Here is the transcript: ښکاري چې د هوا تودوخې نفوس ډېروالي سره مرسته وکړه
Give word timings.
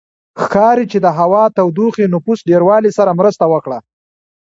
ښکاري 0.41 0.85
چې 0.91 0.97
د 1.01 1.07
هوا 1.19 1.43
تودوخې 1.57 2.05
نفوس 2.15 2.39
ډېروالي 2.49 2.91
سره 2.97 3.17
مرسته 3.19 3.45
وکړه 3.53 3.79